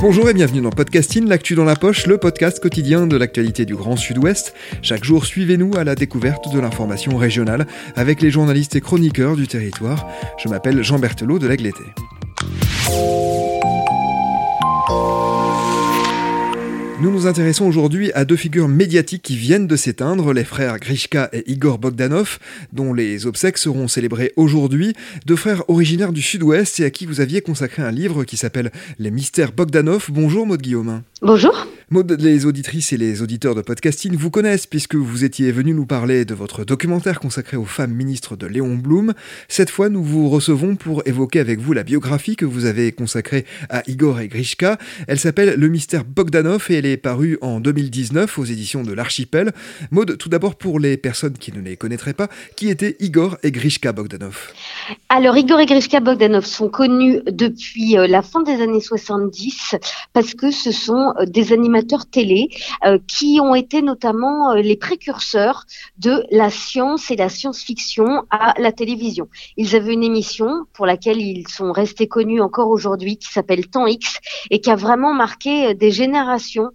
[0.00, 3.74] Bonjour et bienvenue dans Podcasting, l'actu dans la poche, le podcast quotidien de l'actualité du
[3.74, 4.54] Grand Sud-Ouest.
[4.82, 9.48] Chaque jour, suivez-nous à la découverte de l'information régionale avec les journalistes et chroniqueurs du
[9.48, 10.06] territoire.
[10.38, 11.82] Je m'appelle Jean Berthelot de l'Agleté.
[16.98, 21.28] Nous nous intéressons aujourd'hui à deux figures médiatiques qui viennent de s'éteindre, les frères Grishka
[21.34, 22.38] et Igor Bogdanov,
[22.72, 24.94] dont les obsèques seront célébrées aujourd'hui,
[25.26, 28.72] deux frères originaires du sud-ouest et à qui vous aviez consacré un livre qui s'appelle
[28.98, 30.06] Les mystères Bogdanov.
[30.08, 31.02] Bonjour Maud Guillaume.
[31.20, 31.66] Bonjour.
[31.88, 35.86] Maud, les auditrices et les auditeurs de podcasting vous connaissent puisque vous étiez venu nous
[35.86, 39.14] parler de votre documentaire consacré aux femmes ministres de Léon Blum.
[39.46, 43.46] Cette fois, nous vous recevons pour évoquer avec vous la biographie que vous avez consacrée
[43.70, 44.78] à Igor et Grishka.
[45.06, 49.52] Elle s'appelle Le mystère Bogdanov et elle est parue en 2019 aux éditions de l'Archipel.
[49.92, 52.26] Maud, tout d'abord pour les personnes qui ne les connaîtraient pas,
[52.56, 54.52] qui étaient Igor et Grishka Bogdanov?
[55.08, 59.76] Alors, Igor et Grishka Bogdanov sont connus depuis euh, la fin des années 70
[60.12, 61.75] parce que ce sont euh, des animateurs
[62.10, 62.48] télé
[62.84, 65.64] euh, qui ont été notamment euh, les précurseurs
[65.98, 69.28] de la science et la science-fiction à la télévision.
[69.56, 73.86] Ils avaient une émission pour laquelle ils sont restés connus encore aujourd'hui qui s'appelle Temps
[73.86, 74.18] X
[74.50, 76.70] et qui a vraiment marqué euh, des générations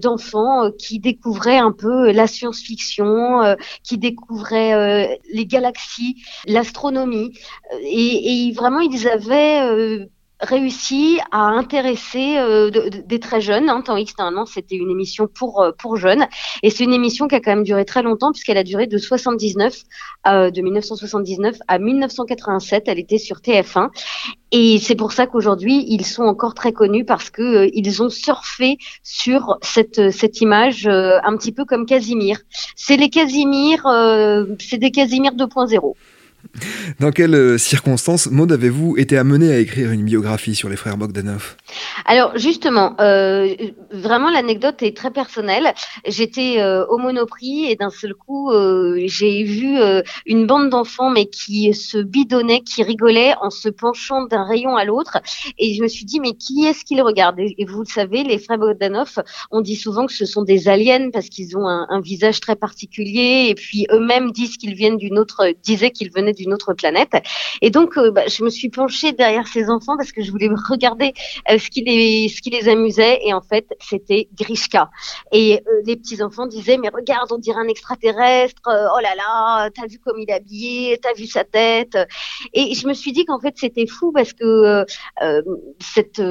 [0.00, 7.32] d'enfants qui découvraient un peu la science-fiction, qui découvraient les galaxies, l'astronomie
[7.82, 10.08] et, et, vraiment ils avaient
[10.40, 13.70] réussi à intéresser euh, des très jeunes.
[13.70, 14.14] Hein, Temps X,
[14.52, 16.26] c'était une émission pour, euh, pour jeunes.
[16.62, 18.98] Et c'est une émission qui a quand même duré très longtemps, puisqu'elle a duré de
[18.98, 19.82] 79,
[20.26, 22.84] euh, de 1979 à 1987.
[22.86, 23.88] Elle était sur TF1.
[24.52, 28.10] Et c'est pour ça qu'aujourd'hui, ils sont encore très connus parce que euh, ils ont
[28.10, 32.40] surfé sur cette, cette image un petit peu comme Casimir.
[32.76, 33.82] C'est les Casimir,
[34.60, 35.94] c'est des Casimir 2.0.
[37.00, 40.96] Dans quelles euh, circonstances, Maud, avez-vous été amenée à écrire une biographie sur les frères
[40.96, 41.56] Bogdanov?
[42.04, 43.54] Alors justement, euh,
[43.92, 45.72] vraiment l'anecdote est très personnelle.
[46.06, 48.52] J'étais euh, au Monoprix et d'un seul coup,
[49.06, 49.76] j'ai vu
[50.26, 54.84] une bande d'enfants mais qui se bidonnaient, qui rigolaient en se penchant d'un rayon à
[54.84, 55.18] l'autre.
[55.58, 57.40] Et je me suis dit, mais qui est-ce qu'ils regardent?
[57.40, 59.18] Et vous le savez, les frères Bogdanov,
[59.50, 63.46] on dit souvent que ce sont des aliens parce qu'ils ont un, visage très particulier
[63.48, 67.12] et puis eux-mêmes disent qu'ils viennent d'une autre, disaient qu'ils venaient autre planète.
[67.62, 70.48] Et donc, euh, bah, je me suis penchée derrière ces enfants parce que je voulais
[70.68, 71.12] regarder
[71.50, 73.20] euh, ce, qui les, ce qui les amusait.
[73.24, 74.90] Et en fait, c'était Grishka.
[75.32, 78.62] Et euh, les petits enfants disaient, mais regarde, on dirait un extraterrestre.
[78.66, 81.96] oh là là, t'as vu comme il est habillé, t'as vu sa tête.
[82.52, 84.84] Et je me suis dit qu'en fait, c'était fou parce que
[85.80, 86.22] cette,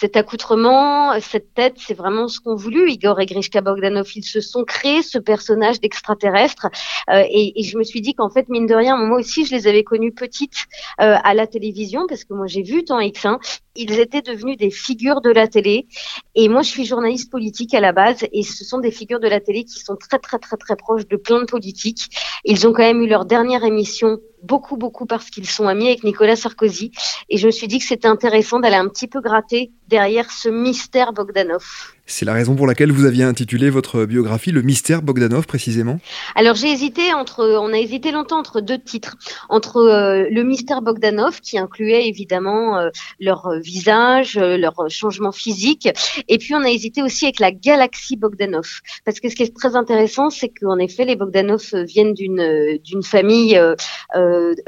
[0.00, 2.90] cet accoutrement, cette tête, c'est vraiment ce qu'ont voulu.
[2.90, 6.68] Igor et Grishka Bogdanov, ils se sont créés ce personnage d'extraterrestre.
[7.10, 9.66] Et, et, je me suis dit qu'en fait, mine de rien, moi aussi, je les
[9.66, 10.66] avais connus petites
[11.00, 13.38] euh, à la télévision parce que moi j'ai vu Temps X1.
[13.76, 15.86] Ils étaient devenus des figures de la télé.
[16.34, 19.28] Et moi, je suis journaliste politique à la base et ce sont des figures de
[19.28, 22.08] la télé qui sont très, très, très, très proches de plein de politiques.
[22.44, 26.04] Ils ont quand même eu leur dernière émission beaucoup, beaucoup parce qu'ils sont amis avec
[26.04, 26.92] Nicolas Sarkozy.
[27.28, 30.48] Et je me suis dit que c'était intéressant d'aller un petit peu gratter derrière ce
[30.48, 31.64] mystère Bogdanov.
[32.08, 35.98] C'est la raison pour laquelle vous aviez intitulé votre biographie Le mystère Bogdanov précisément?
[36.36, 39.16] Alors j'ai hésité entre, on a hésité longtemps entre deux titres,
[39.48, 45.88] entre euh, le mystère Bogdanov qui incluait évidemment euh, leur visage, euh, leur changement physique,
[46.28, 49.56] et puis on a hésité aussi avec la galaxie Bogdanov, parce que ce qui est
[49.56, 53.60] très intéressant, c'est qu'en effet les Bogdanov viennent d'une famille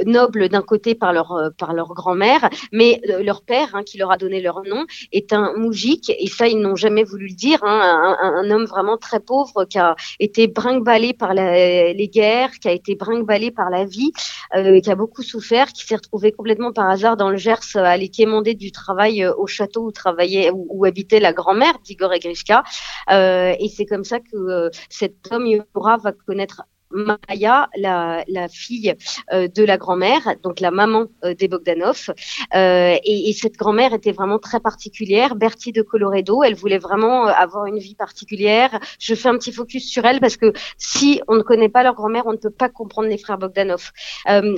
[0.04, 4.16] noble d'un côté par leur par leur grand-mère, mais leur père hein, qui leur a
[4.16, 8.50] donné leur nom est un moujik, et ça ils n'ont jamais voulu dire, hein, un,
[8.50, 10.84] homme vraiment très pauvre qui a été brinque
[11.18, 14.12] par les guerres, qui a été brinque par la vie,
[14.54, 17.98] euh, qui a beaucoup souffert, qui s'est retrouvé complètement par hasard dans le Gers à
[17.98, 22.62] quémander du travail euh, au château où travaillait où, habitait la grand-mère d'Igor et Grishka.
[23.10, 28.94] Euh, et c'est comme ça que cet homme Yura va connaître Maya, la, fille
[29.32, 32.10] euh, de la grand-mère, donc la maman euh, des Bogdanov.
[32.54, 36.42] Euh, et, cette grand-mère était vraiment très particulière, Bertie de Coloredo.
[36.42, 38.80] Elle voulait vraiment avoir une vie particulière.
[38.98, 41.94] Je fais un petit focus sur elle parce que si on ne connaît pas leur
[41.94, 43.92] grand-mère, on ne peut pas comprendre les frères Bogdanov.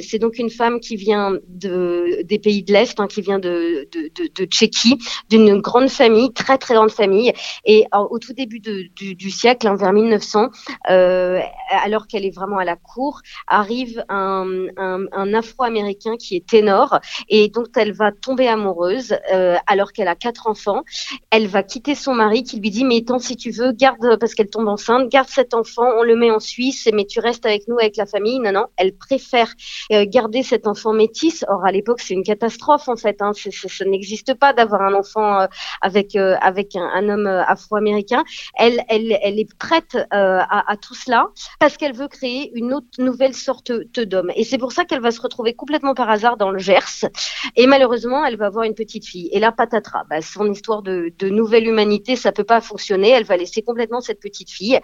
[0.01, 3.89] C'est donc une femme qui vient de, des pays de l'Est, hein, qui vient de,
[3.93, 4.99] de, de, Tchéquie,
[5.29, 7.33] d'une grande famille, très très grande famille.
[7.65, 10.49] Et au tout début du, du, siècle, hein, vers 1900,
[10.85, 17.49] alors qu'elle est vraiment à la cour, arrive un, un, Afro-américain qui est ténor et
[17.49, 20.83] dont elle va tomber amoureuse euh, alors qu'elle a quatre enfants.
[21.31, 24.35] Elle va quitter son mari qui lui dit mais tant si tu veux garde parce
[24.35, 27.69] qu'elle tombe enceinte, garde cet enfant, on le met en Suisse mais tu restes avec
[27.69, 28.39] nous avec la famille.
[28.41, 29.53] Non non, elle préfère
[29.93, 31.45] euh, garder cet enfant métis.
[31.49, 33.23] Or à l'époque c'est une catastrophe en fait.
[33.23, 33.33] Hein.
[33.35, 35.47] ça n'existe pas d'avoir un enfant euh,
[35.81, 38.25] avec avec un, homme afro-américain.
[38.57, 41.29] Elle, elle elle est prête à tout cela
[41.59, 44.31] parce qu'elle veut créer une autre nouvelle sorte d'homme.
[44.37, 47.07] Et c'est pour ça qu'elle va se retrouver complètement par hasard dans le Gers.
[47.57, 49.31] Et malheureusement, elle va avoir une petite fille.
[49.33, 53.11] Et là, patatras, bah, son histoire de, nouvelle humanité, ça peut pas fonctionner.
[53.11, 54.79] Elle va laisser complètement cette petite fille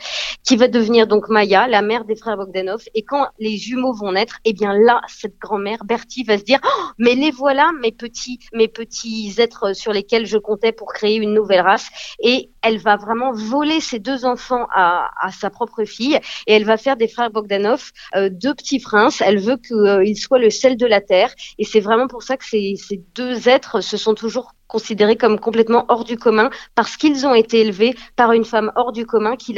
[0.44, 2.82] qui va devenir donc Maya, la mère des frères Bogdanov.
[2.94, 6.60] Et quand les jumeaux vont naître, eh bien là, cette grand-mère, Bertie, va se dire,
[6.64, 11.16] oh, mais les voilà, mes petits, mes petits êtres sur lesquels je comptais pour créer
[11.16, 11.88] une nouvelle race.
[12.20, 16.76] Et elle va vraiment voler ces deux enfants à sa propre fille et elle va
[16.76, 19.22] faire des Bogdanov euh, deux petits princes.
[19.24, 22.36] Elle veut qu'ils euh, soient le sel de la terre et c'est vraiment pour ça
[22.36, 22.76] que ces,
[23.14, 27.60] deux êtres se sont toujours considérés comme complètement hors du commun parce qu'ils ont été
[27.60, 29.54] élevés par une femme hors du commun qui,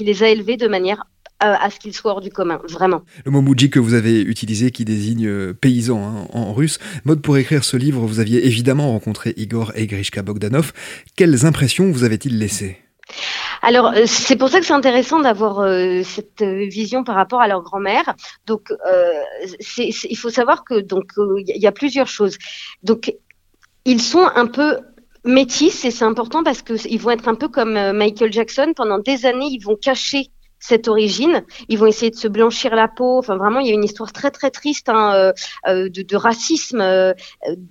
[0.00, 1.04] les a élevés de manière
[1.44, 3.02] euh, à ce qu'ils soient hors du commun, vraiment.
[3.24, 6.80] Le mot moudjik que vous avez utilisé qui désigne paysan hein, en russe.
[7.04, 10.72] Mode pour écrire ce livre, vous aviez évidemment rencontré Igor et Grishka Bogdanov.
[11.16, 12.78] Quelles impressions vous avait-il laissées?
[13.62, 17.40] Alors, euh, c'est pour ça que c'est intéressant d'avoir euh, cette euh, vision par rapport
[17.40, 18.14] à leur grand-mère.
[18.46, 18.72] Donc,
[19.76, 22.38] il faut savoir que donc il y a plusieurs choses.
[22.82, 23.14] Donc,
[23.84, 24.78] ils sont un peu
[25.24, 28.72] métis et c'est important parce qu'ils vont être un peu comme Michael Jackson.
[28.76, 31.44] Pendant des années, ils vont cacher cette origine.
[31.68, 33.18] Ils vont essayer de se blanchir la peau.
[33.18, 35.32] Enfin, vraiment, il y a une histoire très très triste hein, euh,
[35.66, 37.12] euh, de, de, racisme euh,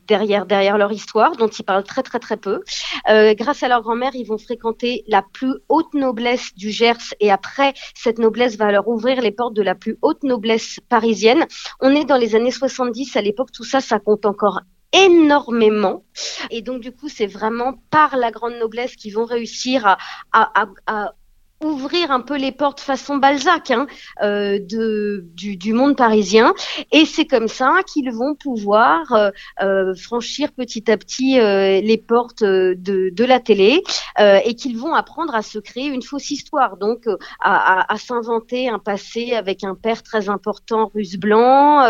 [0.07, 2.61] derrière derrière leur histoire, dont ils parlent très très très peu.
[3.07, 7.73] grâce à leur grand-mère, ils vont fréquenter la plus haute noblesse du Gers, et après,
[7.95, 11.45] cette noblesse va leur ouvrir les portes de la plus haute noblesse parisienne.
[11.81, 13.15] On est dans les années 70.
[13.15, 14.61] À l'époque, tout ça, ça compte encore
[14.93, 16.03] énormément.
[16.49, 19.97] Et donc, du coup, c'est vraiment par la grande noblesse qu'ils vont réussir à,
[20.31, 21.13] à, à, à
[21.63, 23.87] ouvrir un peu les portes façon Balzac hein,
[24.21, 26.53] euh, de, du, du, monde parisien.
[26.91, 29.29] Et c'est comme ça qu'ils vont pouvoir euh,
[29.63, 32.75] euh, franchir petit à petit euh, les portes de,
[33.11, 33.81] de la télé
[34.19, 37.93] euh, et qu'ils vont apprendre à se créer une fausse histoire, donc euh, à, à,
[37.93, 41.83] à s'inventer un passé avec un père très important russe blanc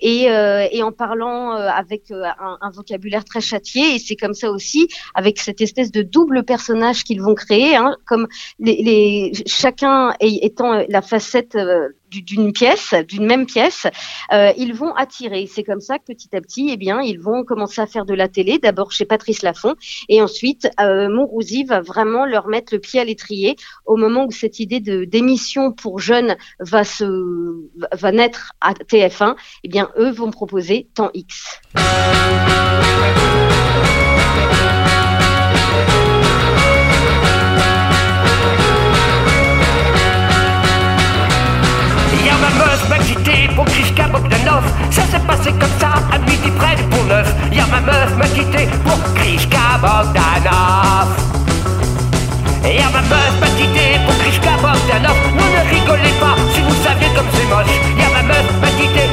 [0.00, 3.94] et, et, en parlant avec un, un, vocabulaire très châtié.
[3.94, 7.96] Et c'est comme ça aussi, avec cette espèce de double personnage qu'ils vont créer, hein,
[8.06, 8.28] comme
[8.58, 9.07] les, les
[9.46, 13.86] chacun étant la facette euh, d'une pièce, d'une même pièce,
[14.32, 15.46] euh, ils vont attirer.
[15.46, 18.14] C'est comme ça que petit à petit, eh bien, ils vont commencer à faire de
[18.14, 19.74] la télé, d'abord chez Patrice Laffont,
[20.08, 21.08] et ensuite, euh,
[21.66, 25.98] va vraiment leur mettre le pied à l'étrier au moment où cette idée d'émission pour
[25.98, 27.04] jeunes va se
[27.92, 29.36] va naître à TF1.
[29.64, 31.60] Eh bien, eux vont proposer Temps X.
[43.58, 44.62] pour Krishka Bogdanov.
[44.88, 47.28] Ça s'est passé comme ça à midi près pont neuf.
[47.50, 51.08] Y'a ma meuf m'a quitté pour Krishka Bogdanov.
[52.62, 55.18] Y'a ma meuf m'a quitté pour Krishka Bogdanov.
[55.36, 57.76] Non, ne rigolez pas si vous saviez comme c'est moche.
[57.98, 59.07] Y'a ma meuf m'a quitté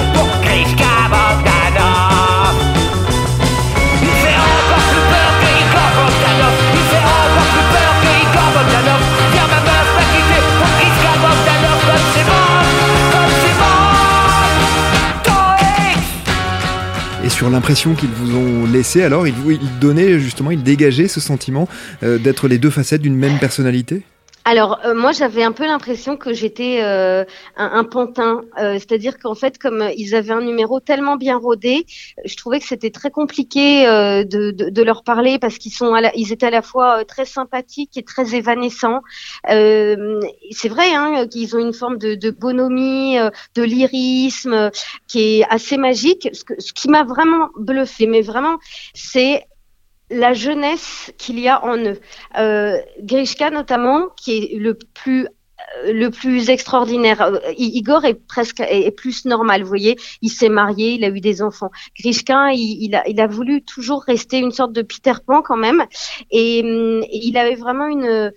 [17.36, 19.36] sur l'impression qu'ils vous ont laissé, alors, ils,
[19.82, 21.68] donnaient justement, ils dégageaient ce sentiment
[22.02, 24.04] euh, d'être les deux facettes d'une même personnalité?
[24.46, 27.26] Alors euh, moi j'avais un peu l'impression que j'étais euh,
[27.58, 31.86] un, pantin, euh, c'est-à-dire qu'en fait comme ils avaient un numéro tellement bien rodé,
[32.24, 36.32] je trouvais que c'était très compliqué de, de, de, leur parler parce qu'ils sont, ils
[36.32, 39.02] étaient à la fois très sympathiques et très évanescents.
[39.48, 43.18] c'est vrai hein, qu'ils ont une forme de, de bonhomie,
[43.56, 44.70] de lyrisme
[45.08, 46.30] qui est assez magique.
[46.34, 48.58] Ce, ce qui m'a vraiment bluffé, mais vraiment,
[48.94, 49.48] c'est
[50.10, 52.00] la jeunesse qu'il y a en eux.
[52.38, 55.28] Euh, Grishka notamment, qui est le plus
[55.86, 57.32] le plus extraordinaire.
[57.58, 59.98] Igor est presque est plus normal, vous voyez.
[60.22, 61.72] Il s'est marié, il a eu des enfants.
[62.00, 65.84] Grishka, il, a, il a voulu toujours rester une sorte de Peter Pan quand même,
[66.30, 68.32] et, et il avait vraiment une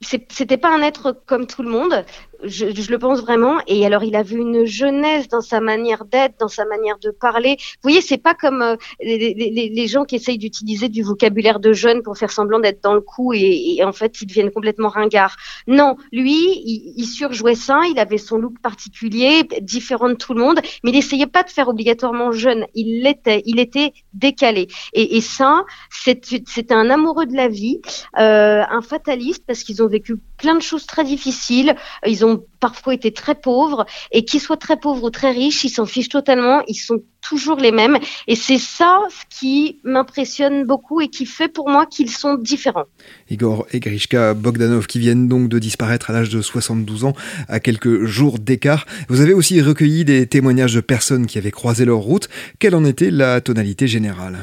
[0.00, 2.04] c'était pas un être comme tout le monde
[2.44, 3.58] je, je, le pense vraiment.
[3.66, 7.56] Et alors, il avait une jeunesse dans sa manière d'être, dans sa manière de parler.
[7.58, 12.02] Vous voyez, c'est pas comme euh, les, gens qui essayent d'utiliser du vocabulaire de jeunes
[12.02, 15.36] pour faire semblant d'être dans le coup et, et, en fait, ils deviennent complètement ringards.
[15.66, 17.80] Non, lui, il, il, surjouait ça.
[17.90, 21.50] Il avait son look particulier, différent de tout le monde, mais il essayait pas de
[21.50, 22.66] faire obligatoirement jeune.
[22.74, 23.42] Il l'était.
[23.46, 24.68] Il était décalé.
[24.92, 27.80] Et, et ça, c'était un amoureux de la vie,
[28.18, 31.74] euh, un fataliste parce qu'ils ont vécu plein de choses très difficiles.
[32.06, 32.25] Ils ont
[32.60, 36.08] parfois été très pauvres et qu'ils soient très pauvres ou très riches, ils s'en fichent
[36.08, 41.26] totalement, ils sont toujours les mêmes et c'est ça ce qui m'impressionne beaucoup et qui
[41.26, 42.86] fait pour moi qu'ils sont différents.
[43.30, 47.14] Igor et Grishka Bogdanov qui viennent donc de disparaître à l'âge de 72 ans
[47.48, 48.86] à quelques jours d'écart.
[49.08, 52.28] Vous avez aussi recueilli des témoignages de personnes qui avaient croisé leur route.
[52.58, 54.38] Quelle en était la tonalité générale?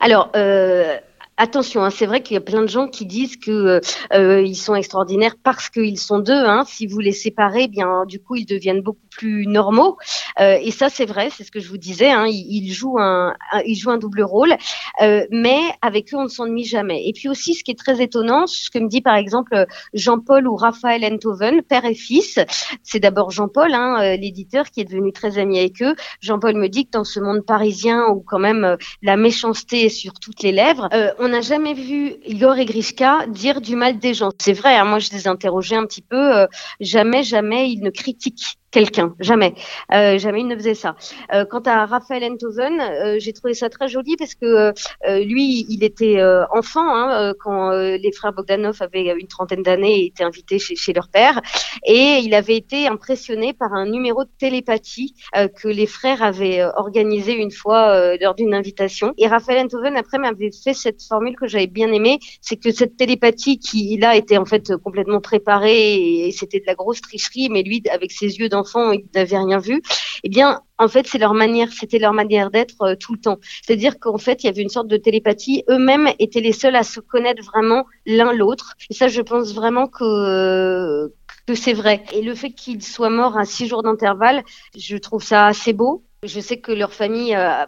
[0.00, 0.96] Alors, euh,
[1.36, 3.80] attention, hein, c'est vrai qu'il y a plein de gens qui disent que euh,
[4.12, 6.32] euh ils sont extraordinaires parce qu'ils sont deux.
[6.32, 6.64] Hein.
[6.66, 9.96] Si vous les séparez, eh bien du coup ils deviennent beaucoup plus normaux.
[10.40, 12.10] Euh, et ça c'est vrai, c'est ce que je vous disais.
[12.10, 14.54] Hein, ils, jouent un, ils jouent un double rôle,
[15.02, 17.06] euh, mais avec eux on ne s'ennuie jamais.
[17.08, 20.46] Et puis aussi ce qui est très étonnant, ce que me dit par exemple Jean-Paul
[20.46, 22.38] ou Raphaël Enthoven, père et fils.
[22.82, 25.94] C'est d'abord Jean-Paul, hein, euh, l'éditeur, qui est devenu très ami avec eux.
[26.20, 29.88] Jean-Paul me dit que dans ce monde parisien où quand même euh, la méchanceté est
[29.90, 30.88] sur toutes les lèvres,
[31.28, 34.30] n'a jamais vu Igor et Grishka dire du mal des gens.
[34.38, 36.46] C'est vrai, hein, moi je les ai interrogés un petit peu, euh,
[36.80, 39.54] jamais, jamais ils ne critiquent quelqu'un, jamais,
[39.94, 40.96] euh, jamais il ne faisait ça.
[41.32, 44.74] Euh, quant à Raphaël Enthoven, euh, j'ai trouvé ça très joli parce que
[45.22, 50.24] lui, il était enfant hein, quand les frères Bogdanov avaient une trentaine d'années et étaient
[50.24, 51.40] invités chez, leur père,
[51.86, 57.32] et il avait été impressionné par un numéro de télépathie que les frères avaient organisé
[57.34, 59.14] une fois lors d'une invitation.
[59.16, 62.96] Et Raphaël Enthoven après m'avait fait cette formule que j'avais bien aimée, c'est que cette
[62.96, 67.62] télépathie qui là était en fait complètement préparée et c'était de la grosse tricherie, mais
[67.62, 69.82] lui avec ses yeux d'enfant enfants, ils n'avaient rien vu,
[70.24, 73.38] eh bien, en fait, c'est leur manière, c'était leur manière d'être euh, tout le temps.
[73.62, 75.64] C'est-à-dire qu'en fait, il y avait une sorte de télépathie.
[75.70, 78.74] Eux-mêmes étaient les seuls à se connaître vraiment l'un l'autre.
[78.90, 81.12] Et ça, je pense vraiment que
[81.46, 82.02] que c'est vrai.
[82.12, 84.42] Et le fait qu'ils soient morts à six jours d'intervalle,
[84.76, 86.02] je trouve ça assez beau.
[86.22, 87.64] Je sais que leur famille euh,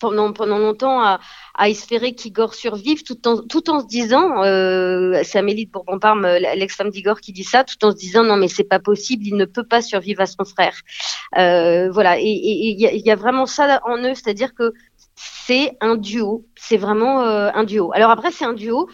[0.00, 1.20] pendant, pendant longtemps à,
[1.54, 6.26] à espérer qu'Igor survive tout en, tout en se disant, euh, c'est Amélie de Bourbon-Parme,
[6.56, 9.36] l'ex-femme d'Igor qui dit ça, tout en se disant non mais c'est pas possible, il
[9.36, 10.76] ne peut pas survivre à son frère.
[11.38, 14.72] Euh, voilà, et il y, y, a vraiment ça en eux, c'est-à-dire que
[15.50, 16.46] c'est un duo.
[16.54, 17.90] C'est vraiment euh, un duo.
[17.92, 18.88] Alors après, c'est un duo,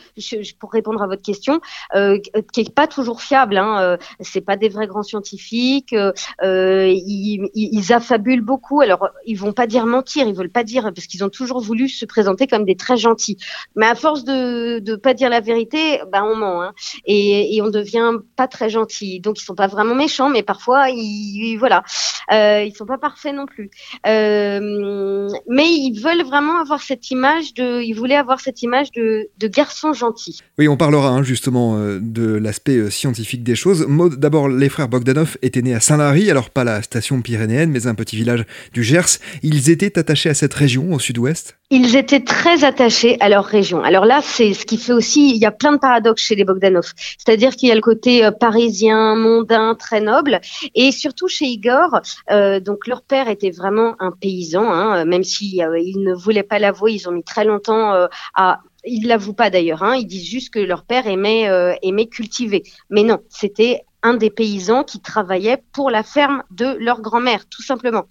[0.58, 1.60] pour répondre à votre question,
[1.94, 2.18] euh,
[2.52, 3.58] qui est pas toujours fiable.
[3.58, 3.78] Hein.
[3.82, 5.94] Euh, c'est pas des vrais grands scientifiques.
[6.42, 8.80] Euh, ils, affabulent beaucoup.
[8.80, 11.90] Alors, ils vont pas dire mentir, ils veulent pas dire parce qu'ils ont toujours voulu
[11.90, 13.36] se présenter comme des très gentils.
[13.74, 16.72] Mais à force de de pas dire la vérité, bah on ment hein.
[17.04, 19.20] et, et on devient pas très gentil.
[19.20, 21.82] Donc ils sont pas vraiment méchants, mais parfois ils voilà,
[22.30, 23.70] ils sont pas parfaits non plus.
[24.04, 29.48] mais ils veulent vraiment avoir cette image de, il voulait avoir cette image de, de
[29.48, 30.40] garçon gentil.
[30.58, 33.86] Oui, on parlera hein, justement euh, de l'aspect euh, scientifique des choses.
[34.16, 37.94] D'abord, les frères Bogdanov étaient nés à Saint-Lary, alors pas la station pyrénéenne, mais un
[37.94, 39.18] petit village du Gers.
[39.42, 41.56] Ils étaient attachés à cette région au sud-ouest?
[41.70, 43.82] Ils étaient très attachés à leur région.
[43.82, 46.44] Alors là, c'est ce qui fait aussi, il y a plein de paradoxes chez les
[46.44, 46.92] Bogdanov.
[47.18, 50.40] C'est-à-dire qu'il y a le côté euh, parisien, mondain, très noble,
[50.76, 52.00] et surtout chez Igor.
[52.30, 56.58] Euh, donc leur père était vraiment un paysan, hein, même s'il euh, ne voulait pas
[56.58, 56.92] l'avouer.
[56.92, 60.50] Ils ont mis très longtemps euh, à ils l'avouent pas d'ailleurs, hein, ils disent juste
[60.50, 62.62] que leur père aimait, euh, aimait cultiver.
[62.88, 67.62] Mais non, c'était un des paysans qui travaillait pour la ferme de leur grand-mère, tout
[67.62, 68.04] simplement.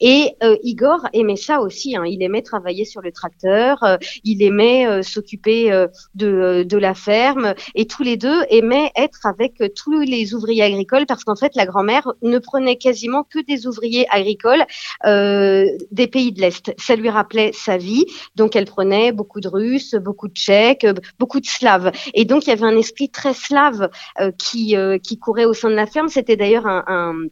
[0.00, 1.96] Et euh, Igor aimait ça aussi.
[1.96, 2.04] Hein.
[2.06, 5.70] Il aimait travailler sur le tracteur, euh, il aimait euh, s'occuper
[6.14, 11.04] de, de, la ferme, et tous les deux aimaient être avec tous les ouvriers agricoles
[11.06, 14.64] parce qu'en fait, la grand-mère ne prenait quasiment que des ouvriers agricoles
[15.04, 16.74] des pays de l'Est.
[16.78, 20.86] Ça lui rappelait sa vie, donc elle prenait beaucoup de Russes, beaucoup de Tchèques,
[21.18, 21.92] beaucoup de Slaves.
[22.14, 23.90] Et donc, il y avait un esprit très slave
[24.38, 26.08] qui, qui courait au sein de la ferme.
[26.08, 27.26] C'était d'ailleurs un, un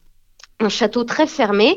[0.62, 1.76] un château très fermé.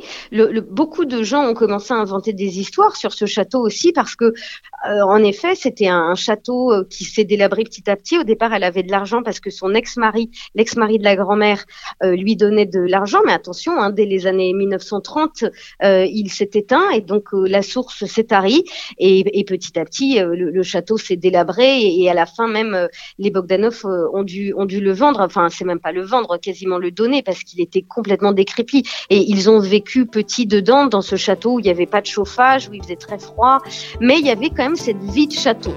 [0.70, 4.26] Beaucoup de gens ont commencé à inventer des histoires sur ce château aussi parce que,
[4.26, 8.18] euh, en effet, c'était un, château euh, qui s'est délabré petit à petit.
[8.18, 11.66] Au départ, elle avait de l'argent parce que son ex-mari, l'ex-mari de la grand-mère,
[12.04, 13.20] euh, lui donnait de l'argent.
[13.26, 15.46] Mais attention, hein, dès les années 1930,
[15.82, 18.64] il s'est éteint et donc la source s'est tarie.
[18.98, 22.88] Et, et, petit à petit, le, château s'est délabré et, à la fin même,
[23.20, 25.22] les Bogdanov ont dû ont dû le vendre.
[25.22, 28.75] Enfin, c'est même pas le vendre, quasiment le donner parce qu'il était complètement décrépit
[29.10, 32.08] et ils ont vécu petits dedans, dans ce château où il n'y avait pas de
[32.08, 33.60] chauffage, où il faisait très froid.
[34.00, 35.74] Mais il y avait quand même cette vie de château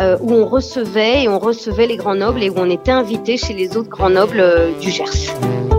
[0.00, 3.36] euh, où on recevait et on recevait les grands nobles et où on était invité
[3.36, 5.71] chez les autres grands nobles euh, du Gers.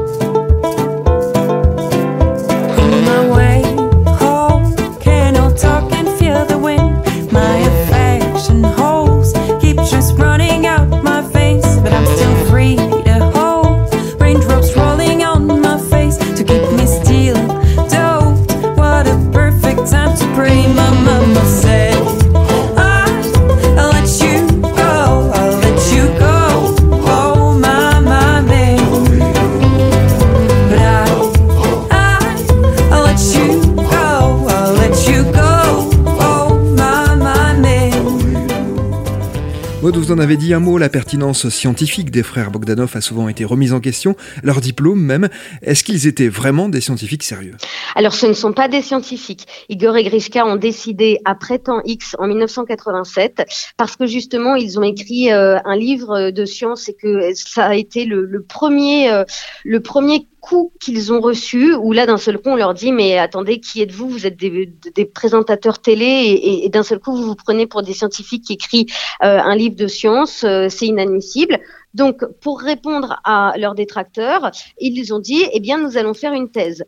[40.23, 43.81] Avez dit un mot, la pertinence scientifique des frères Bogdanov a souvent été remise en
[43.81, 45.27] question, leur diplôme même.
[45.61, 47.55] Est-ce qu'ils étaient vraiment des scientifiques sérieux?
[47.95, 49.45] Alors ce ne sont pas des scientifiques.
[49.67, 54.83] Igor et Grishka ont décidé après temps X en 1987 parce que justement ils ont
[54.83, 59.25] écrit euh, un livre de science et que ça a été le, premier, euh,
[59.65, 63.17] le premier coup qu'ils ont reçu, où là d'un seul coup on leur dit mais
[63.17, 64.09] attendez qui êtes-vous?
[64.09, 68.43] Vous êtes des, présentateurs télé et, d'un seul coup vous vous prenez pour des scientifiques
[68.43, 71.59] qui écrivent euh, un livre de science, euh, c'est inadmissible.
[71.93, 76.49] Donc pour répondre à leurs détracteurs, ils ont dit eh bien nous allons faire une
[76.49, 76.83] thèse.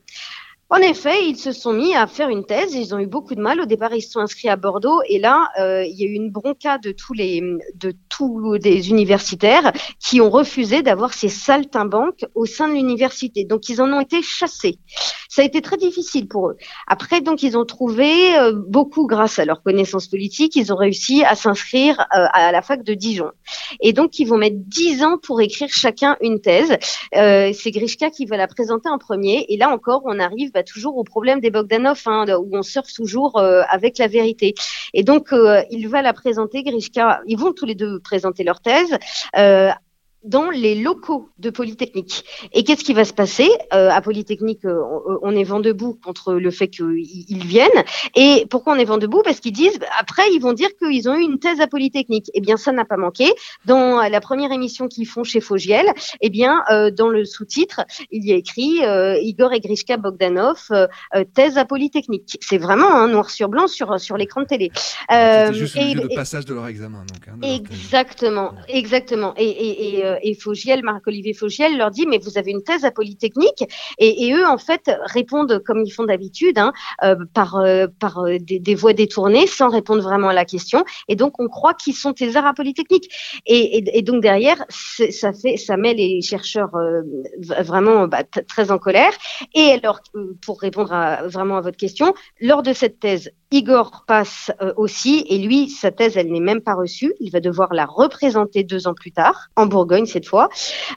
[0.72, 2.74] En effet, ils se sont mis à faire une thèse.
[2.74, 3.62] Ils ont eu beaucoup de mal.
[3.62, 6.14] Au départ, ils se sont inscrits à Bordeaux, et là, euh, il y a eu
[6.14, 7.42] une bronca de tous les
[7.76, 13.46] de tous les universitaires qui ont refusé d'avoir ces saltimbanques au sein de l'université.
[13.46, 14.80] Donc, ils en ont été chassés.
[15.36, 16.58] Ça a été très difficile pour eux.
[16.88, 21.26] Après, donc, ils ont trouvé euh, beaucoup, grâce à leur connaissance politique, ils ont réussi
[21.26, 23.32] à s'inscrire euh, à la fac de Dijon.
[23.82, 26.78] Et donc, ils vont mettre dix ans pour écrire chacun une thèse.
[27.12, 29.46] C'est Grishka qui va la présenter en premier.
[29.50, 32.94] Et là encore, on arrive bah, toujours au problème des Bogdanov, hein, où on surfe
[32.94, 34.56] toujours euh, avec la vérité.
[34.94, 38.62] Et donc, euh, il va la présenter, Grishka, ils vont tous les deux présenter leur
[38.62, 38.98] thèse.
[40.26, 42.26] Euh, dans les locaux de Polytechnique.
[42.54, 43.50] Et qu'est-ce qui va se passer?
[43.74, 44.82] Euh, À Polytechnique, euh,
[45.22, 47.84] on, est vent debout contre le fait qu'ils viennent.
[48.16, 49.22] Et pourquoi on est vent debout?
[49.24, 52.30] Parce qu'ils disent, après, ils vont dire qu'ils ont eu une thèse à Polytechnique.
[52.34, 53.32] Eh bien, ça n'a pas manqué.
[53.66, 55.86] Dans la première émission qu'ils font chez Fogiel,
[56.22, 58.82] eh bien, euh, dans le sous-titre, il y a écrit
[59.22, 60.70] Igor et Grishka Bogdanov,
[61.34, 62.38] thèse à Polytechnique.
[62.42, 64.72] C'est vraiment un noir sur blanc sur, sur l'écran de télé.
[64.76, 67.00] C'était juste et, le passage de leur examen.
[67.00, 69.34] Donc, hein, exactement, exactement.
[69.38, 72.92] Et, et, et, et Fogiel, Marc-Olivier Fogiel, leur dit mais vous avez une thèse à
[72.92, 73.64] Polytechnique.
[73.98, 76.74] Et, eux en fait répondent comme ils font d'habitude hein,
[77.04, 80.84] euh, par euh, par euh, des, voies détournées sans répondre vraiment à la question.
[81.08, 83.10] Et donc on croit qu'ils sont thésards à Polytechnique
[83.46, 86.72] et, donc derrière ça fait ça met les chercheurs
[87.40, 89.14] vraiment bah, très en colère.
[89.54, 90.00] Et alors
[90.42, 90.90] pour répondre
[91.26, 95.26] vraiment à votre question lors de cette thèse Igor passe aussi.
[95.30, 97.14] Et lui sa thèse elle n'est même pas reçue.
[97.20, 100.50] Il va devoir la représenter deux ans plus tard en Bourgogne cette fois.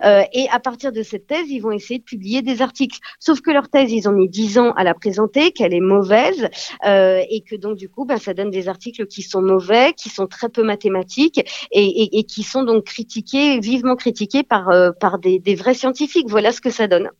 [0.04, 2.98] Euh, et à partir de cette thèse, ils vont essayer de publier des articles.
[3.18, 6.48] Sauf que leur thèse, ils ont mis dix ans à la présenter, qu'elle est mauvaise,
[6.86, 10.08] euh, et que donc du coup, ben, ça donne des articles qui sont mauvais, qui
[10.08, 11.40] sont très peu mathématiques,
[11.72, 16.28] et, qui sont donc critiqués, vivement critiqués par, euh, par des, vrais scientifiques.
[16.28, 17.10] Voilà ce que ça donne.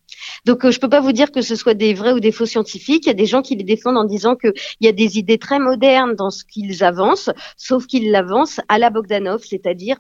[0.45, 3.07] Donc je peux pas vous dire que ce soit des vrais ou des faux scientifiques.
[3.07, 5.39] Il y a des gens qui les défendent en disant qu'il y a des idées
[5.39, 9.97] très modernes dans ce qu'ils avancent, sauf qu'ils l'avancent à la Bogdanov, c'est-à-dire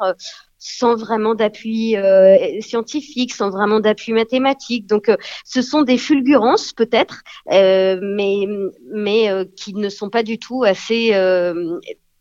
[0.58, 4.86] sans vraiment d'appui euh, scientifique, sans vraiment d'appui mathématique.
[4.86, 8.46] Donc, euh, ce sont des fulgurances peut-être, euh, mais
[8.92, 11.12] mais qui ne sont pas du tout assez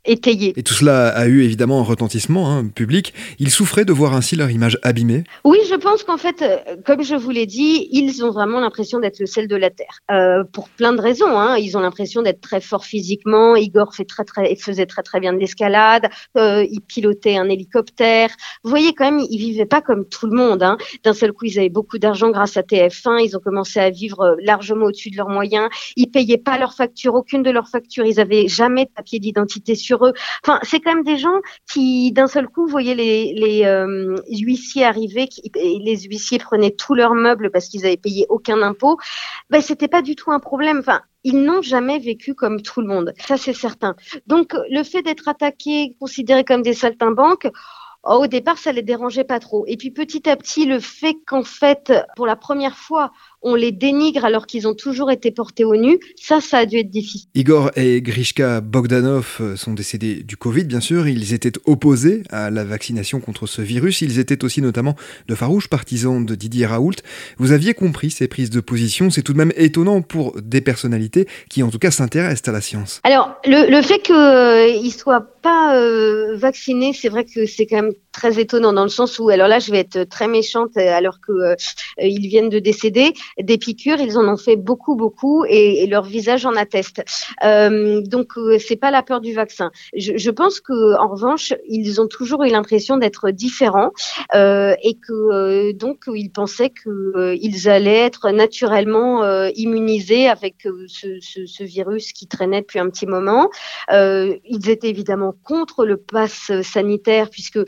[0.07, 3.13] et tout cela a eu évidemment un retentissement hein, public.
[3.39, 7.03] Ils souffraient de voir ainsi leur image abîmée Oui, je pense qu'en fait, euh, comme
[7.03, 9.99] je vous l'ai dit, ils ont vraiment l'impression d'être le sel de la Terre.
[10.11, 11.37] Euh, pour plein de raisons.
[11.37, 11.57] Hein.
[11.57, 13.55] Ils ont l'impression d'être très forts physiquement.
[13.55, 16.07] Igor fait très, très, faisait très très bien de l'escalade.
[16.37, 18.29] Euh, il pilotait un hélicoptère.
[18.63, 20.63] Vous voyez quand même, ils vivaient pas comme tout le monde.
[20.63, 20.77] Hein.
[21.03, 23.23] D'un seul coup, ils avaient beaucoup d'argent grâce à TF1.
[23.25, 25.69] Ils ont commencé à vivre largement au-dessus de leurs moyens.
[25.97, 28.05] Ils payaient pas leurs factures, aucune de leurs factures.
[28.05, 29.96] Ils avaient jamais de papier d'identité sur
[30.43, 31.39] Enfin, c'est quand même des gens
[31.71, 37.13] qui, d'un seul coup, voyaient les, euh, huissiers arriver, et les huissiers prenaient tous leurs
[37.13, 38.97] meubles parce qu'ils avaient payé aucun impôt.
[39.49, 40.79] Ben, c'était pas du tout un problème.
[40.79, 43.13] Enfin, ils n'ont jamais vécu comme tout le monde.
[43.27, 43.95] Ça, c'est certain.
[44.27, 47.49] Donc, le fait d'être attaqués, considérés comme des saltimbanques,
[48.03, 49.65] oh, au départ, ça les dérangeait pas trop.
[49.67, 53.71] Et puis petit à petit, le fait qu'en fait, pour la première fois, on les
[53.71, 57.29] dénigre alors qu'ils ont toujours été portés au nu, ça, ça a dû être difficile.
[57.35, 61.07] Igor et Grishka Bogdanov euh, sont décédés du Covid, bien sûr.
[61.07, 64.01] Ils étaient opposés à la vaccination contre ce virus.
[64.01, 64.95] Ils étaient aussi notamment
[65.27, 66.95] de farouches partisans de Didier Raoult.
[67.37, 69.09] Vous aviez compris ces prises de position.
[69.09, 72.61] C'est tout de même étonnant pour des personnalités qui, en tout cas, s'intéressent à la
[72.61, 73.01] science.
[73.03, 77.77] Alors, le, fait qu'ils euh, ne soient pas euh, vaccinés, c'est vrai que c'est quand
[77.77, 81.19] même très étonnant dans le sens où, alors là, je vais être très méchante alors
[81.23, 86.45] qu'ils viennent de décéder des piqûres, ils en ont fait beaucoup, beaucoup, et, leur visage
[86.45, 87.03] en atteste.
[87.43, 89.71] Euh, donc, euh, c'est pas la peur du vaccin.
[89.95, 93.91] Je, je, pense que, en revanche, ils ont toujours eu l'impression d'être différents
[94.35, 101.45] euh, et que euh, donc ils pensaient qu'ils allaient être naturellement immunisés avec ce, ce,
[101.45, 103.49] ce, virus qui traînait depuis un petit moment.
[103.91, 107.59] ils étaient évidemment contre le pass sanitaire puisque,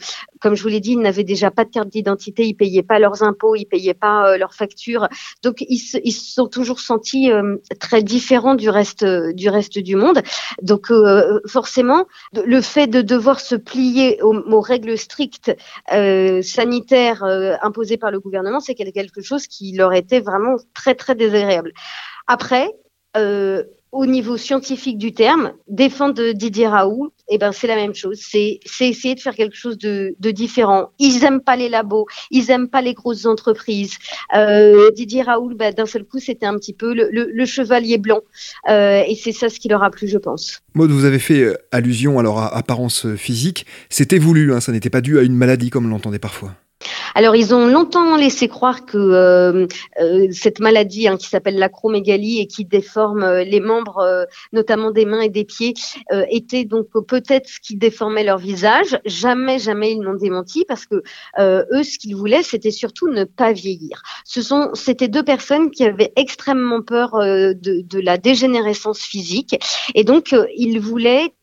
[0.41, 2.99] comme je vous l'ai dit, ils n'avaient déjà pas de carte d'identité, ils payaient pas
[2.99, 5.07] leurs impôts, ils payaient pas leurs factures.
[5.57, 10.21] Se, ils se sont toujours sentis euh, très différents du reste du monde.
[10.61, 15.55] Donc euh, forcément, le fait de devoir se plier aux, règles strictes
[15.93, 17.23] euh, sanitaires
[17.61, 21.71] imposées par le gouvernement, c'est quelque chose qui leur était vraiment très très désagréable.
[22.27, 22.69] Après,
[23.91, 28.19] au niveau scientifique du terme, défendre Didier Raoult, eh ben c'est la même chose.
[28.21, 30.91] C'est essayer de faire quelque chose de, de, différent.
[30.99, 33.97] Ils aiment pas les labos, ils aiment pas les grosses entreprises.
[34.35, 38.19] Euh, Didier Raoult, ben, d'un seul coup, c'était un petit peu le, chevalier blanc,
[38.69, 40.61] euh, et c'est ça ce qui leur a plu, je pense.
[40.75, 43.65] Maud, vous avez fait euh, allusion à apparence physique.
[43.89, 46.53] C'était voulu, hein, ça n'était pas dû à une maladie comme l'entendait parfois.
[47.15, 49.67] Alors, ils ont longtemps laissé croire que euh,
[49.99, 54.91] euh, cette maladie hein, qui s'appelle l'acromégalie et qui déforme euh, les membres, euh, notamment
[54.91, 55.73] des mains et des pieds,
[56.11, 58.99] euh, était donc peut-être ce qui déformait leur visage.
[59.05, 61.03] Jamais, jamais ils n'ont démenti parce que
[61.39, 64.01] eux, ce qu'ils voulaient, c'était surtout ne pas vieillir.
[64.23, 69.59] Ce sont, c'était deux personnes qui avaient extrêmement peur de, de, la dégénérescence physique
[69.95, 71.33] et donc ils voulaient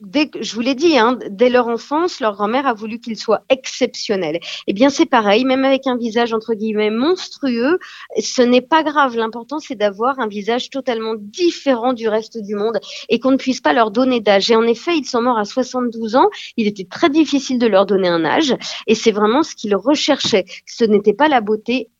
[0.00, 3.18] dès que, je vous l'ai dit, hein, dès leur enfance, leur grand-mère a voulu qu'ils
[3.18, 4.40] soient exceptionnels.
[4.66, 7.78] Eh bien, c'est pareil, même avec un visage entre guillemets monstrueux,
[8.18, 9.16] ce n'est pas grave.
[9.16, 13.60] L'important, c'est d'avoir un visage totalement différent du reste du monde et qu'on ne puisse
[13.60, 14.50] pas leur donner d'âge.
[14.50, 16.30] Et en effet, ils sont morts à 72 ans.
[16.56, 18.54] Il était très difficile de leur donner un âge
[18.86, 20.44] et c'est vraiment ce qu'ils recherchaient.
[20.66, 21.90] Ce n'était pas la beauté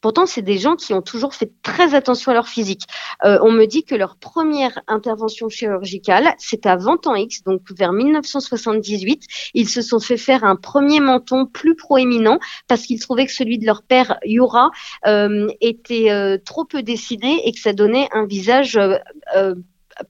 [0.00, 2.82] Pourtant, c'est des gens qui ont toujours fait très attention à leur physique.
[3.24, 7.62] Euh, on me dit que leur première intervention chirurgicale, c'est à 20 ans X, donc
[7.76, 9.26] vers 1978.
[9.54, 12.38] Ils se sont fait faire un premier menton plus proéminent
[12.68, 14.70] parce qu'ils trouvaient que celui de leur père, Yura,
[15.06, 18.78] euh, était euh, trop peu dessiné et que ça donnait un visage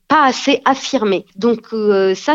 [0.09, 1.25] pas assez affirmé.
[1.37, 2.35] Donc euh, ça,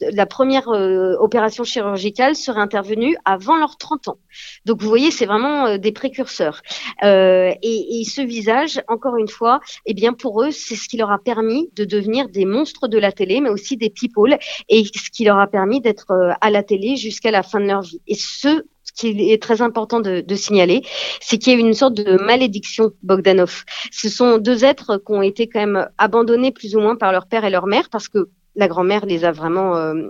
[0.00, 4.18] la première euh, opération chirurgicale serait intervenue avant leurs 30 ans.
[4.64, 6.62] Donc vous voyez, c'est vraiment euh, des précurseurs.
[7.02, 10.96] Euh, et, et, ce visage, encore une fois, eh bien pour eux, c'est ce qui
[10.96, 14.36] leur a permis de devenir des monstres de la télé, mais aussi des people,
[14.68, 17.66] et ce qui leur a permis d'être euh, à la télé jusqu'à la fin de
[17.66, 18.00] leur vie.
[18.06, 20.82] Et ce ce qui est très important de, signaler,
[21.20, 23.64] c'est qu'il y a une sorte de malédiction Bogdanov.
[23.90, 27.26] Ce sont deux êtres qui ont été quand même abandonnés plus ou moins par leur
[27.26, 30.08] père et leur mère parce que la grand-mère les a vraiment euh,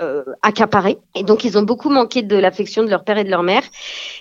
[0.00, 0.98] euh, accaparés.
[1.14, 3.62] Et donc, ils ont beaucoup manqué de l'affection de leur père et de leur mère.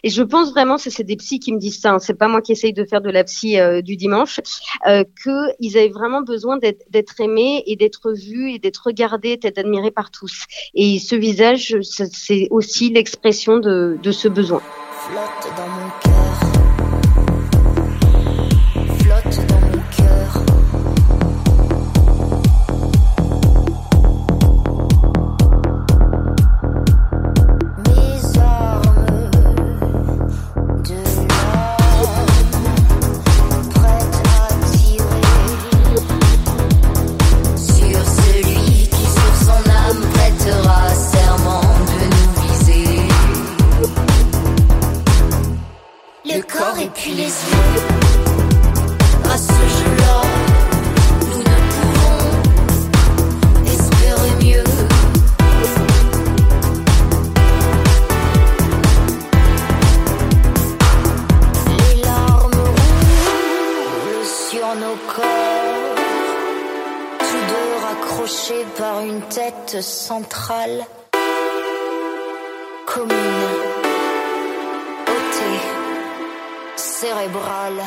[0.03, 2.41] Et je pense vraiment, c'est des psys qui me disent ça, hein, c'est pas moi
[2.41, 4.39] qui essaye de faire de la psy euh, du dimanche,
[4.87, 9.91] euh, qu'ils avaient vraiment besoin d'être aimés et d'être vus et d'être regardés, d'être admirés
[9.91, 10.45] par tous.
[10.73, 14.61] Et ce visage, c'est aussi l'expression de, ce besoin.
[14.91, 16.14] Flotte dans mon cœur.
[69.81, 70.85] Centrale
[72.85, 73.17] commune,
[75.07, 75.61] ôtée,
[76.75, 77.83] cérébrale.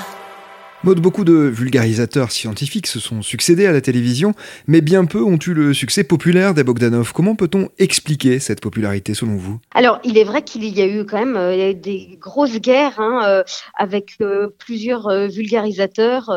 [0.85, 4.33] Beaucoup de vulgarisateurs scientifiques se sont succédés à la télévision,
[4.69, 7.13] mais bien peu ont eu le succès populaire des Bogdanov.
[7.13, 9.59] Comment peut-on expliquer cette popularité selon vous?
[9.75, 13.23] Alors, il est vrai qu'il y a eu quand même euh, des grosses guerres hein,
[13.27, 13.43] euh,
[13.77, 16.31] avec euh, plusieurs vulgarisateurs.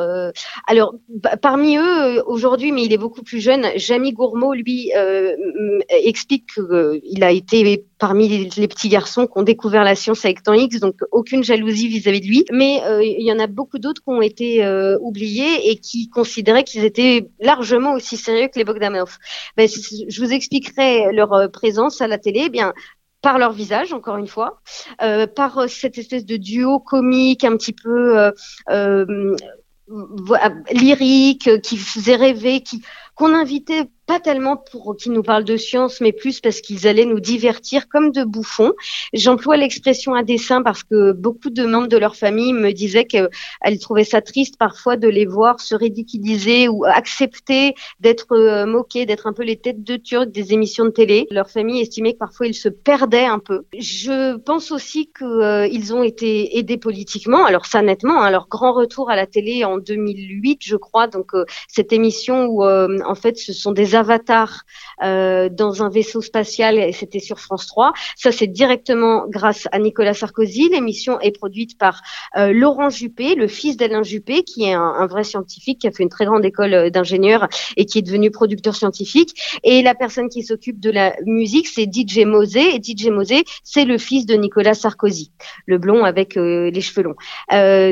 [0.68, 0.96] alors,
[1.42, 4.92] parmi eux, aujourd'hui, mais il est beaucoup plus jeune, Jamie Gourmaud, lui,
[5.90, 10.54] explique qu'il a été parmi les, petits garçons qui ont découvert la science avec temps
[10.54, 12.46] X, donc aucune jalousie vis-à-vis de lui.
[12.52, 16.10] Mais euh, il y en a beaucoup d'autres qui ont été euh, oubliés et qui
[16.10, 19.20] considéraient qu'ils étaient largement aussi sérieux que les Bogdanov.
[19.56, 22.46] Ben, je vous expliquerai leur euh, présence à la télé.
[22.46, 22.74] Eh bien,
[23.22, 24.62] par leur visage, encore une fois,
[25.36, 28.32] par cette espèce de duo comique un petit peu
[30.72, 32.82] lyrique, qui faisait rêver, qui
[33.14, 37.06] qu'on invitait pas tellement pour qu'ils nous parlent de science, mais plus parce qu'ils allaient
[37.06, 38.74] nous divertir comme de bouffons.
[39.14, 43.80] J'emploie l'expression à dessein parce que beaucoup de membres de leur famille me disaient qu'elles
[43.80, 49.28] trouvaient ça triste parfois de les voir se ridiculiser ou accepter d'être euh, moqués, d'être
[49.28, 51.26] un peu les têtes de turc des émissions de télé.
[51.32, 53.64] Leur famille estimait que parfois ils se perdaient un peu.
[53.80, 57.46] Je pense aussi qu'ils ont été aidés politiquement.
[57.46, 61.34] Alors ça nettement, hein, leur grand retour à la télé en 2008, je crois, donc
[61.34, 64.64] euh, cette émission où euh, en fait ce sont des avatars
[65.04, 67.94] euh, dans un vaisseau spatial et c'était sur France 3.
[68.16, 70.70] Ça c'est directement grâce à Nicolas Sarkozy.
[70.70, 72.02] L'émission est produite par
[72.38, 76.04] euh, Laurent Juppé, le fils d'Alain Juppé, qui est un, vrai scientifique, qui a fait
[76.04, 79.60] une très grande école euh, d'ingénieur et qui est devenu producteur scientifique.
[79.64, 82.76] Et la personne qui s'occupe de la musique, c'est DJ Mosé.
[82.76, 85.32] Et DJ Mosé, c'est le fils de Nicolas Sarkozy,
[85.66, 87.16] le blond avec euh, les cheveux longs.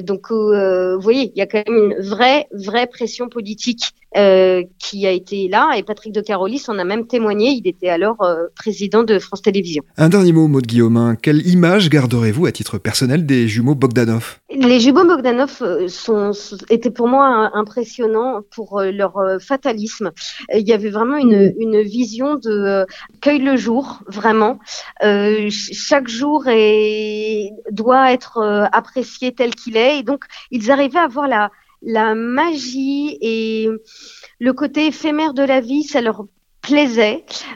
[0.02, 5.12] Donc, vous voyez, il y a quand même une vraie, vraie pression politique qui a
[5.12, 5.72] été là.
[5.78, 7.47] Et Patrick de Carolis en a même témoigné.
[7.60, 9.84] Il était alors euh, président de France Télévisions.
[9.97, 11.15] Un dernier mot, Maud Guillaumin.
[11.15, 14.38] Quelle image garderez-vous à titre personnel des jumeaux Bogdanov?
[14.54, 20.12] Les jumeaux Bogdanov euh, sont, sont- étaient pour moi euh, impressionnants pour leur fatalisme.
[20.54, 22.86] Il y avait vraiment une, une vision de euh,
[23.19, 24.60] cueille le jour, vraiment.
[25.04, 28.38] Euh, ch- chaque jour est, doit être
[28.71, 29.97] apprécié tel qu'il est.
[29.99, 31.49] Et donc, ils arrivaient à voir la,
[31.82, 33.69] la magie et
[34.39, 36.25] le côté éphémère de la vie, ça leur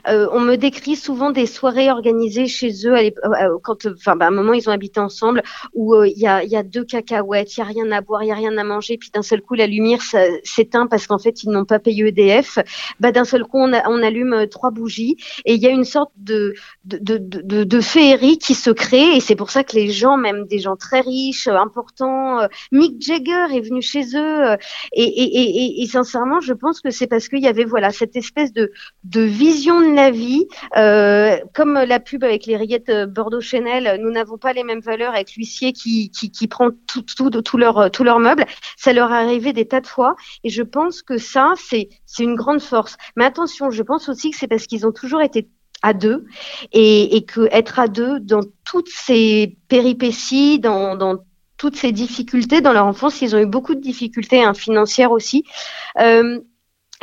[0.07, 4.25] Euh, on me décrit souvent des soirées organisées chez eux l'ép- euh, quand, enfin, bah,
[4.25, 6.83] à un moment ils ont habité ensemble où euh, il y, a, y a deux
[6.83, 9.21] cacahuètes, il y a rien à boire, il y a rien à manger, puis d'un
[9.21, 10.01] seul coup la lumière
[10.43, 12.59] s'éteint parce qu'en fait ils n'ont pas payé EDF.
[12.99, 16.11] Bah d'un seul coup on, allume euh, trois bougies et il y a une sorte
[16.17, 16.53] de
[16.85, 20.45] de, de, de, féerie qui se crée et c'est pour ça que les gens, même
[20.47, 24.57] des gens très riches, euh, importants, euh, Mick Jagger est venu chez eux euh,
[24.93, 28.15] et, et, et, et sincèrement je pense que c'est parce qu'il y avait voilà cette
[28.15, 28.71] espèce de
[29.03, 33.99] de vision de la vie, euh, comme la pub avec les rillettes euh, Bordeaux Chanel,
[34.01, 37.57] nous n'avons pas les mêmes valeurs avec l'huissier qui, qui, qui prend tout, tout, tout
[37.57, 38.45] leur, tout leur meuble.
[38.77, 42.23] Ça leur est arrivé des tas de fois et je pense que ça, c'est, c'est
[42.23, 42.97] une grande force.
[43.15, 45.49] Mais attention, je pense aussi que c'est parce qu'ils ont toujours été
[45.81, 46.25] à deux
[46.71, 51.17] et, et que être à deux dans toutes ces péripéties, dans, dans
[51.57, 55.43] toutes ces difficultés dans leur enfance, ils ont eu beaucoup de difficultés hein, financières aussi.
[55.99, 56.39] Euh,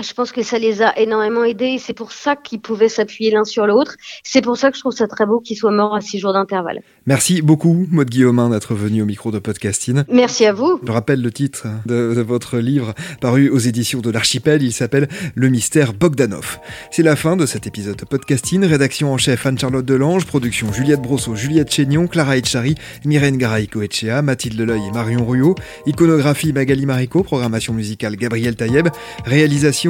[0.03, 3.31] je pense que ça les a énormément aidés et c'est pour ça qu'ils pouvaient s'appuyer
[3.31, 3.97] l'un sur l'autre.
[4.23, 6.33] C'est pour ça que je trouve ça très beau qu'ils soient morts à six jours
[6.33, 6.83] d'intervalle.
[7.07, 10.03] Merci beaucoup, Maud Guillaumin, d'être venu au micro de Podcasting.
[10.11, 10.81] Merci à vous.
[10.87, 14.63] Je rappelle le titre de, de votre livre paru aux éditions de l'Archipel.
[14.63, 16.59] Il s'appelle Le mystère Bogdanov.
[16.91, 18.65] C'est la fin de cet épisode de Podcasting.
[18.65, 24.23] Rédaction en chef Anne-Charlotte Delange, production Juliette Brosseau, Juliette Chénion, Clara Etchari, Myrène Garaïco Echea,
[24.23, 25.55] Mathilde Leleuil et Marion Rouillot.
[25.87, 28.89] Iconographie Magali Marico, programmation musicale Gabriel Taïeb,
[29.25, 29.90] réalisation